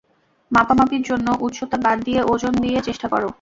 মাপামাপির 0.51 1.03
জন্য 1.03 1.27
উচ্চতা 1.39 1.77
বাদ 1.77 1.97
দিয়ে 2.03 2.21
ওজন 2.23 2.53
দিয়ে 2.61 2.79
চেষ্টা 2.81 3.07
কর। 3.07 3.23